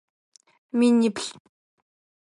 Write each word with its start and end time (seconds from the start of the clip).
Миниплӏ. 0.77 1.27